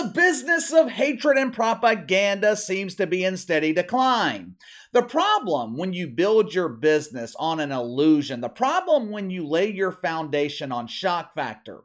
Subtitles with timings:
[0.00, 4.54] the business of hatred and propaganda seems to be in steady decline.
[4.92, 9.70] The problem when you build your business on an illusion, the problem when you lay
[9.70, 11.82] your foundation on shock factor,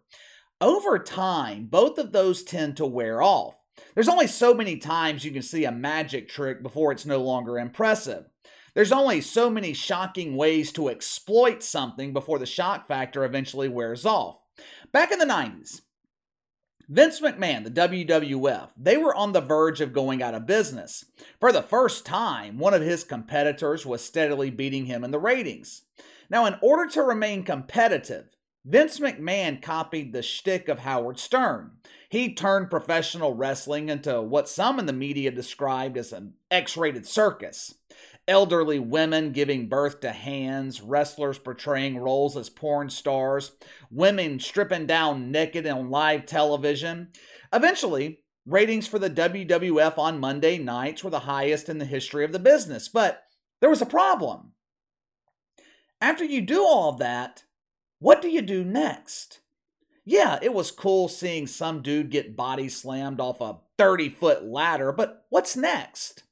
[0.61, 3.57] over time, both of those tend to wear off.
[3.95, 7.59] There's only so many times you can see a magic trick before it's no longer
[7.59, 8.25] impressive.
[8.75, 14.05] There's only so many shocking ways to exploit something before the shock factor eventually wears
[14.05, 14.39] off.
[14.93, 15.81] Back in the 90s,
[16.87, 21.05] Vince McMahon, the WWF, they were on the verge of going out of business.
[21.39, 25.83] For the first time, one of his competitors was steadily beating him in the ratings.
[26.29, 31.71] Now, in order to remain competitive, Vince McMahon copied the shtick of Howard Stern.
[32.09, 37.07] He turned professional wrestling into what some in the media described as an X rated
[37.07, 37.75] circus
[38.27, 43.51] elderly women giving birth to hands, wrestlers portraying roles as porn stars,
[43.91, 47.09] women stripping down naked on live television.
[47.53, 52.31] Eventually, ratings for the WWF on Monday nights were the highest in the history of
[52.31, 53.23] the business, but
[53.61, 54.51] there was a problem.
[56.01, 57.43] After you do all of that,
[57.99, 59.39] what do you do next?
[60.03, 64.91] Yeah, it was cool seeing some dude get body slammed off a 30 foot ladder,
[64.91, 66.24] but what's next?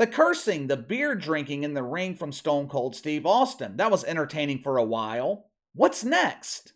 [0.00, 3.76] The cursing, the beer drinking in the ring from Stone Cold Steve Austin.
[3.76, 5.50] That was entertaining for a while.
[5.74, 6.72] What's next?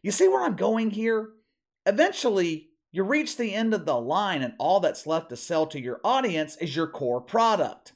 [0.00, 1.30] You see where I'm going here?
[1.86, 5.80] Eventually, you reach the end of the line, and all that's left to sell to
[5.80, 7.94] your audience is your core product.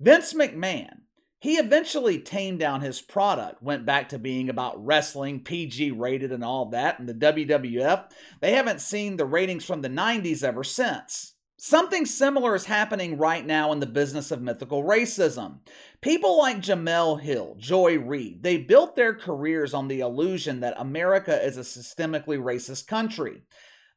[0.00, 1.00] Vince McMahon,
[1.38, 6.42] he eventually tamed down his product, went back to being about wrestling, PG rated, and
[6.42, 6.98] all that.
[6.98, 11.34] And the WWF, they haven't seen the ratings from the 90s ever since.
[11.62, 15.58] Something similar is happening right now in the business of mythical racism.
[16.00, 21.38] People like Jemele Hill, Joy Reid, they built their careers on the illusion that America
[21.44, 23.42] is a systemically racist country.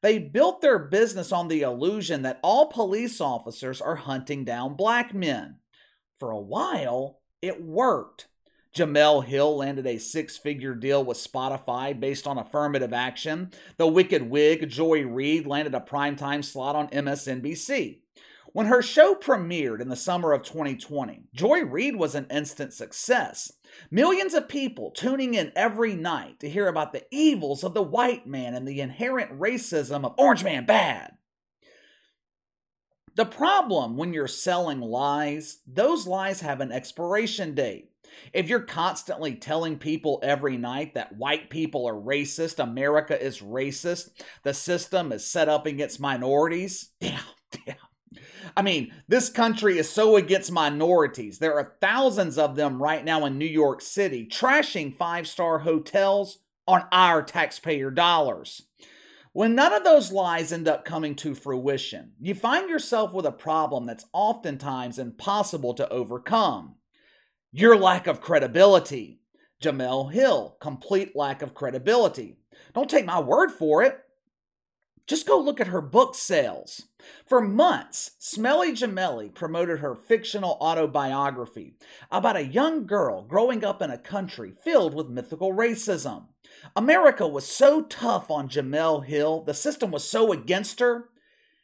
[0.01, 5.13] They built their business on the illusion that all police officers are hunting down black
[5.13, 5.59] men.
[6.19, 8.27] For a while, it worked.
[8.73, 13.51] Jemele Hill landed a six figure deal with Spotify based on affirmative action.
[13.77, 17.99] The Wicked Wig, Joy Reid, landed a primetime slot on MSNBC.
[18.51, 23.51] When her show premiered in the summer of 2020, Joy Reid was an instant success.
[23.89, 28.27] Millions of people tuning in every night to hear about the evils of the white
[28.27, 31.13] man and the inherent racism of Orange Man Bad.
[33.15, 37.92] The problem when you're selling lies, those lies have an expiration date.
[38.33, 44.09] If you're constantly telling people every night that white people are racist, America is racist,
[44.43, 47.19] the system is set up against minorities, yeah,
[47.65, 47.75] yeah.
[48.55, 51.39] I mean, this country is so against minorities.
[51.39, 56.39] There are thousands of them right now in New York City trashing five star hotels
[56.67, 58.63] on our taxpayer dollars.
[59.31, 63.31] When none of those lies end up coming to fruition, you find yourself with a
[63.31, 66.75] problem that's oftentimes impossible to overcome.
[67.55, 69.19] Your lack of credibility.
[69.61, 72.37] Jemele Hill, complete lack of credibility.
[72.73, 73.99] Don't take my word for it.
[75.05, 76.87] Just go look at her book sales.
[77.27, 81.75] For months, Smelly Jemele promoted her fictional autobiography
[82.09, 86.29] about a young girl growing up in a country filled with mythical racism.
[86.75, 91.09] America was so tough on Jemele Hill, the system was so against her,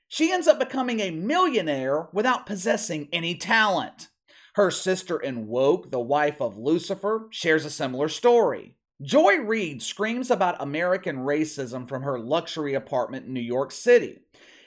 [0.08, 4.10] she ends up becoming a millionaire without possessing any talent.
[4.56, 8.76] Her sister in Woke, the wife of Lucifer, shares a similar story.
[9.02, 14.20] Joy Reid screams about American racism from her luxury apartment in New York City.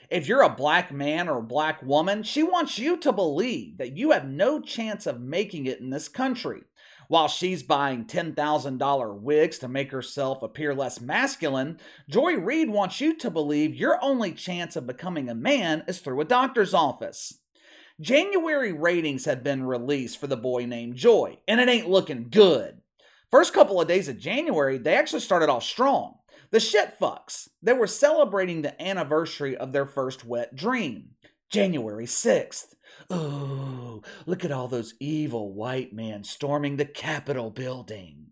[0.09, 4.11] If you're a black man or black woman, she wants you to believe that you
[4.11, 6.63] have no chance of making it in this country.
[7.07, 11.77] While she's buying $10,000 wigs to make herself appear less masculine,
[12.09, 16.21] Joy Reid wants you to believe your only chance of becoming a man is through
[16.21, 17.39] a doctor's office.
[18.01, 22.81] January ratings have been released for the boy named Joy, and it ain't looking good.
[23.29, 26.15] First couple of days of January, they actually started off strong.
[26.51, 31.11] The shit fucks, they were celebrating the anniversary of their first wet dream,
[31.49, 32.75] January 6th.
[33.11, 38.27] Ooh, look at all those evil white men storming the Capitol building.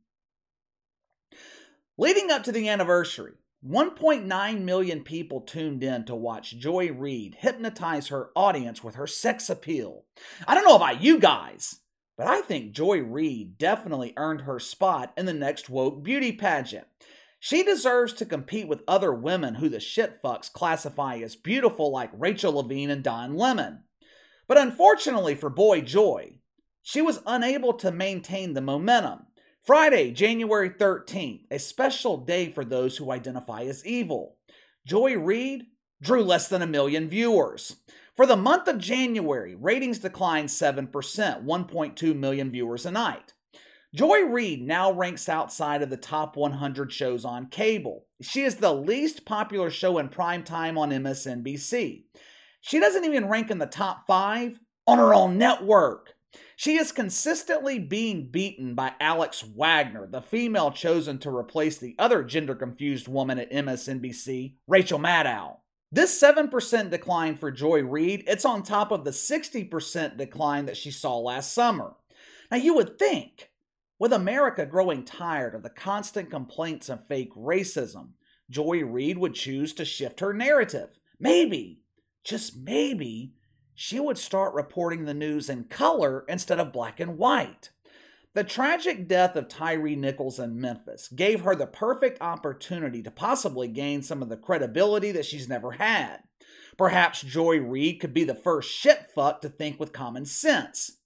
[1.98, 3.34] Leading up to the anniversary,
[3.68, 9.52] 1.9 million people tuned in to watch Joy Reid hypnotize her audience with her sex
[9.52, 10.06] appeal.
[10.48, 11.82] I don't know about you guys,
[12.18, 16.88] but I think Joy Reid definitely earned her spot in the next woke beauty pageant.
[17.40, 22.54] She deserves to compete with other women who the shitfucks classify as beautiful, like Rachel
[22.54, 23.84] Levine and Don Lemon.
[24.48, 26.36] But unfortunately for Boy Joy,
[26.82, 29.28] she was unable to maintain the momentum.
[29.64, 34.38] Friday, January 13th, a special day for those who identify as evil.
[34.88, 35.66] Joy Reid
[36.02, 37.76] drew less than a million viewers.
[38.16, 43.34] For the month of January, ratings declined 7%, 1.2 million viewers a night.
[43.94, 48.08] Joy Reid now ranks outside of the top 100 shows on cable.
[48.20, 52.06] She is the least popular show in prime time on MSNBC.
[52.62, 56.16] She doesn't even rank in the top five on her own network.
[56.62, 62.24] She is consistently being beaten by Alex Wagner, the female chosen to replace the other
[62.24, 65.58] gender confused woman at MSNBC, Rachel Maddow.
[65.92, 70.92] This 7% decline for Joy Reid, it's on top of the 60% decline that she
[70.92, 71.96] saw last summer.
[72.52, 73.50] Now you would think,
[73.98, 78.10] with America growing tired of the constant complaints of fake racism,
[78.52, 80.90] Joy Reid would choose to shift her narrative.
[81.20, 81.82] Maybe,
[82.24, 83.34] just maybe,
[83.76, 87.70] she would start reporting the news in color instead of black and white.
[88.34, 93.68] The tragic death of Tyre Nichols in Memphis gave her the perfect opportunity to possibly
[93.68, 96.20] gain some of the credibility that she's never had.
[96.78, 101.00] Perhaps Joy Reid could be the first shitfuck to think with common sense.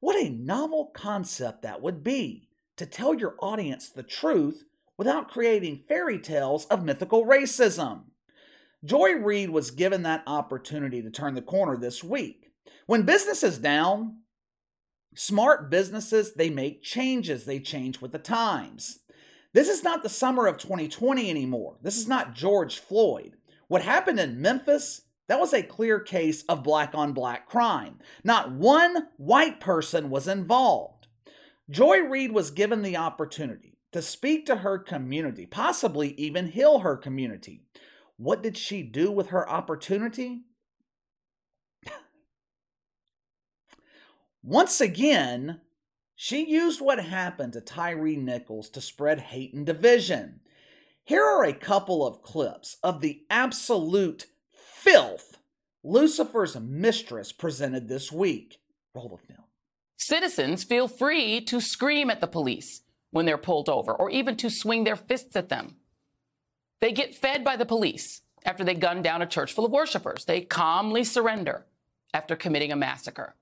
[0.00, 4.64] What a novel concept that would be to tell your audience the truth
[4.96, 8.04] without creating fairy tales of mythical racism.
[8.84, 12.50] Joy Reid was given that opportunity to turn the corner this week.
[12.86, 14.20] When business is down,
[15.14, 19.00] Smart businesses, they make changes, they change with the times.
[19.52, 21.78] This is not the summer of 2020 anymore.
[21.82, 23.36] This is not George Floyd.
[23.66, 27.98] What happened in Memphis, that was a clear case of black on black crime.
[28.22, 31.08] Not one white person was involved.
[31.68, 36.96] Joy Reid was given the opportunity to speak to her community, possibly even heal her
[36.96, 37.62] community.
[38.20, 40.42] What did she do with her opportunity?
[44.42, 45.62] Once again,
[46.14, 50.40] she used what happened to Tyre Nichols to spread hate and division.
[51.02, 55.38] Here are a couple of clips of the absolute filth
[55.82, 58.58] Lucifer's mistress presented this week.
[58.94, 59.46] Roll the film.
[59.96, 62.82] Citizens feel free to scream at the police
[63.12, 65.76] when they're pulled over or even to swing their fists at them.
[66.80, 70.24] They get fed by the police after they gun down a church full of worshipers.
[70.24, 71.66] They calmly surrender
[72.14, 73.34] after committing a massacre.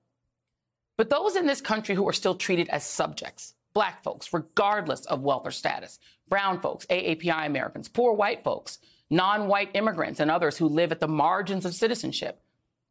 [0.97, 5.23] But those in this country who are still treated as subjects, black folks, regardless of
[5.23, 10.57] wealth or status, brown folks, AAPI Americans, poor white folks, non white immigrants, and others
[10.57, 12.41] who live at the margins of citizenship,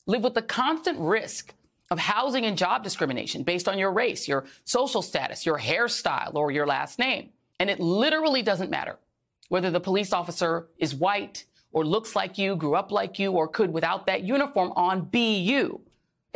[0.06, 1.54] live with the constant risk
[1.90, 6.50] of housing and job discrimination based on your race, your social status, your hairstyle, or
[6.50, 7.30] your last name.
[7.60, 8.96] And it literally doesn't matter
[9.48, 13.48] whether the police officer is white or looks like you, grew up like you, or
[13.48, 15.80] could, without that uniform on, be you.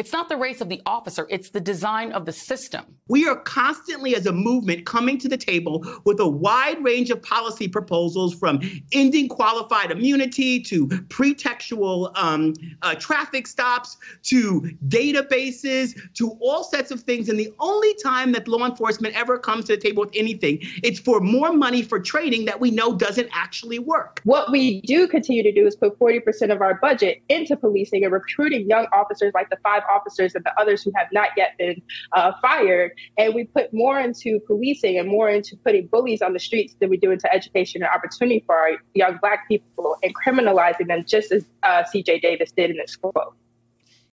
[0.03, 2.85] It's not the race of the officer, it's the design of the system.
[3.07, 7.23] We are constantly, as a movement, coming to the table with a wide range of
[7.23, 8.59] policy proposals from
[8.93, 17.03] ending qualified immunity to pretextual um, uh, traffic stops to databases to all sets of
[17.03, 17.29] things.
[17.29, 20.99] And the only time that law enforcement ever comes to the table with anything, it's
[20.99, 24.21] for more money for training that we know doesn't actually work.
[24.25, 28.13] What we do continue to do is put 40% of our budget into policing and
[28.13, 31.57] recruiting young officers like the five five officers and the others who have not yet
[31.59, 31.81] been
[32.13, 32.93] uh, fired.
[33.19, 36.91] And we put more into policing and more into putting bullies on the streets than
[36.91, 41.33] we do into education and opportunity for our young Black people and criminalizing them, just
[41.33, 43.35] as uh, CJ Davis did in this quote.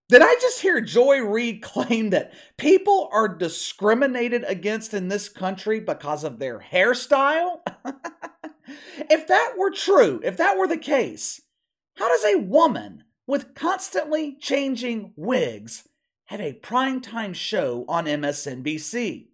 [0.08, 5.80] Did I just hear Joy Reid claim that people are discriminated against in this country
[5.80, 7.60] because of their hairstyle?
[9.10, 11.42] if that were true, if that were the case,
[11.96, 15.86] how does a woman with constantly changing wigs,
[16.24, 19.26] have a primetime show on MSNBC.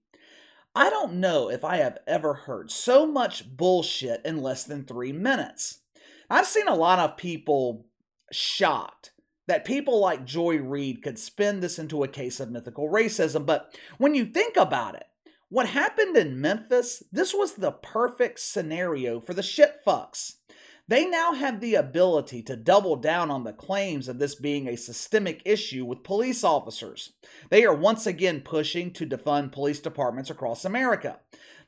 [0.74, 5.12] I don't know if I have ever heard so much bullshit in less than three
[5.12, 5.82] minutes.
[6.28, 7.86] I've seen a lot of people
[8.32, 9.12] shocked
[9.46, 13.72] that people like Joy Reid could spin this into a case of mythical racism, but
[13.98, 15.06] when you think about it,
[15.50, 20.38] what happened in Memphis, this was the perfect scenario for the shit fucks.
[20.86, 24.76] They now have the ability to double down on the claims of this being a
[24.76, 27.14] systemic issue with police officers.
[27.48, 31.20] They are once again pushing to defund police departments across America.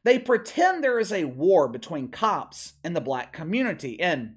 [0.05, 4.37] They pretend there is a war between cops and the black community, and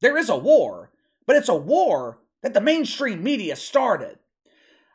[0.00, 0.90] there is a war,
[1.24, 4.18] but it's a war that the mainstream media started.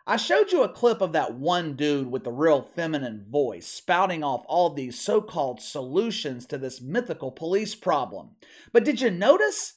[0.10, 4.24] I showed you a clip of that one dude with the real feminine voice spouting
[4.24, 8.32] off all these so called solutions to this mythical police problem.
[8.74, 9.76] But did you notice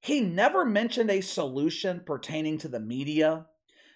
[0.00, 3.46] he never mentioned a solution pertaining to the media?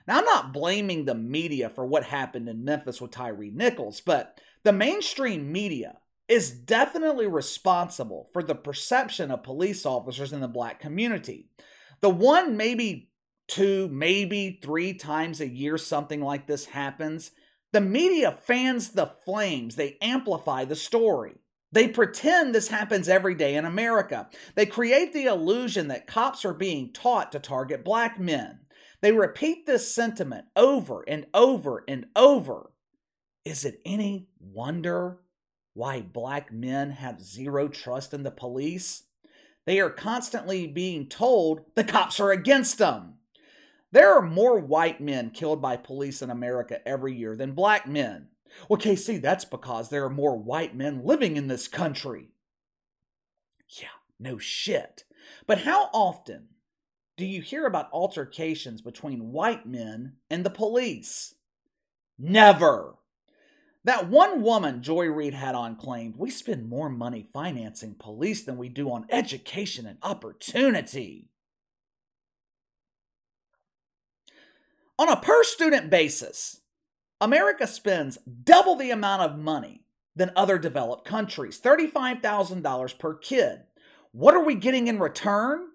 [0.07, 4.41] Now, I'm not blaming the media for what happened in Memphis with Tyre Nichols, but
[4.63, 5.97] the mainstream media
[6.29, 11.49] is definitely responsible for the perception of police officers in the black community.
[12.03, 13.12] The one, maybe
[13.53, 17.33] two, maybe three times a year something like this happens,
[17.73, 21.35] the media fans the flames, they amplify the story.
[21.71, 24.31] They pretend this happens every day in America.
[24.55, 28.61] They create the illusion that cops are being taught to target black men.
[29.03, 32.73] They repeat this sentiment over and over and over.
[33.45, 35.19] Is it any wonder
[35.75, 39.05] why black men have zero trust in the police?
[39.67, 43.19] They are constantly being told the cops are against them.
[43.93, 48.29] There are more white men killed by police in America every year than black men.
[48.69, 52.31] Well, KC, that's because there are more white men living in this country.
[53.69, 55.05] Yeah, no shit.
[55.47, 56.49] But how often
[57.17, 61.35] do you hear about altercations between white men and the police?
[62.19, 62.95] Never.
[63.85, 68.57] That one woman Joy Reid had on claimed we spend more money financing police than
[68.57, 71.32] we do on education and opportunity.
[75.03, 76.61] On a per student basis,
[77.21, 79.83] America spends double the amount of money
[80.15, 83.63] than other developed countries $35,000 per kid.
[84.13, 85.71] What are we getting in return?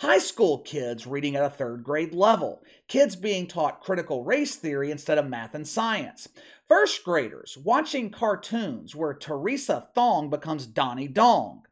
[0.00, 4.90] High school kids reading at a third grade level, kids being taught critical race theory
[4.90, 6.26] instead of math and science,
[6.66, 11.62] first graders watching cartoons where Teresa Thong becomes Donnie Dong,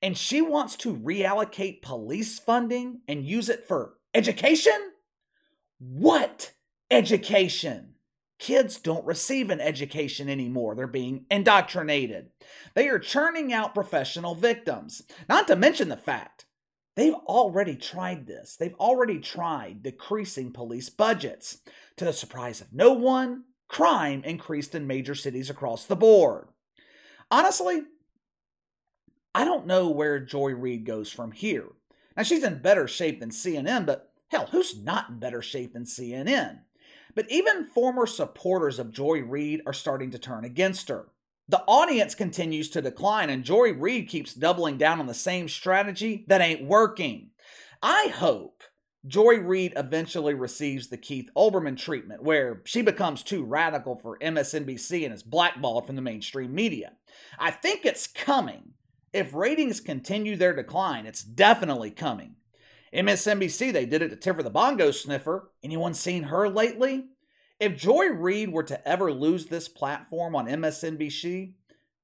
[0.00, 4.91] and she wants to reallocate police funding and use it for education?
[5.84, 6.52] What?
[6.92, 7.94] education.
[8.38, 10.74] Kids don't receive an education anymore.
[10.74, 12.30] They're being indoctrinated.
[12.74, 15.02] They are churning out professional victims.
[15.28, 16.44] Not to mention the fact
[16.94, 18.56] they've already tried this.
[18.56, 21.58] They've already tried decreasing police budgets.
[21.96, 26.48] To the surprise of no one, crime increased in major cities across the board.
[27.30, 27.82] Honestly,
[29.34, 31.68] I don't know where Joy Reid goes from here.
[32.16, 35.84] Now, she's in better shape than CNN, but hell, who's not in better shape than
[35.84, 36.60] CNN?
[37.14, 41.08] But even former supporters of Joy Reid are starting to turn against her.
[41.48, 46.24] The audience continues to decline, and Joy Reid keeps doubling down on the same strategy
[46.28, 47.30] that ain't working.
[47.82, 48.62] I hope
[49.06, 55.04] Joy Reid eventually receives the Keith Olbermann treatment, where she becomes too radical for MSNBC
[55.04, 56.92] and is blackballed from the mainstream media.
[57.38, 58.72] I think it's coming.
[59.12, 62.36] If ratings continue their decline, it's definitely coming.
[62.94, 65.50] MSNBC, they did it to Tiffer the Bongo Sniffer.
[65.62, 67.06] Anyone seen her lately?
[67.58, 71.54] If Joy Reid were to ever lose this platform on MSNBC,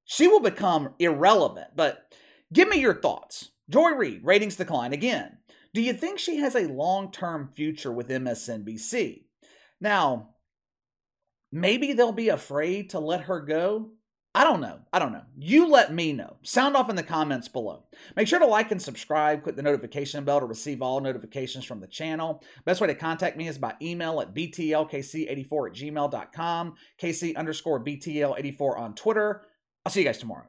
[0.04, 1.68] she will become irrelevant.
[1.76, 2.14] But
[2.52, 3.50] give me your thoughts.
[3.68, 5.38] Joy Reid, ratings decline again.
[5.74, 9.24] Do you think she has a long term future with MSNBC?
[9.80, 10.30] Now,
[11.52, 13.90] maybe they'll be afraid to let her go.
[14.34, 14.80] I don't know.
[14.92, 15.24] I don't know.
[15.36, 16.36] You let me know.
[16.42, 17.84] Sound off in the comments below.
[18.14, 19.42] Make sure to like and subscribe.
[19.42, 22.42] Click the notification bell to receive all notifications from the channel.
[22.64, 28.78] Best way to contact me is by email at btlkc84 at gmail.com, kc underscore btl84
[28.78, 29.42] on Twitter.
[29.84, 30.46] I'll see you guys tomorrow.